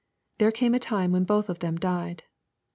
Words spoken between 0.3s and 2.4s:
There came a Lime when both of them died.